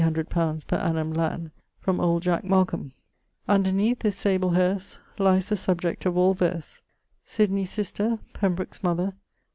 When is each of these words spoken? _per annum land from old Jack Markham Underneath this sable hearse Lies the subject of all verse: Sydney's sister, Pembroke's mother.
_per 0.67 0.77
annum 0.77 1.13
land 1.13 1.51
from 1.79 1.99
old 1.99 2.23
Jack 2.23 2.43
Markham 2.43 2.91
Underneath 3.47 3.99
this 3.99 4.15
sable 4.15 4.49
hearse 4.53 4.99
Lies 5.19 5.49
the 5.49 5.55
subject 5.55 6.07
of 6.07 6.17
all 6.17 6.33
verse: 6.33 6.81
Sydney's 7.23 7.69
sister, 7.69 8.17
Pembroke's 8.33 8.81
mother. 8.81 9.13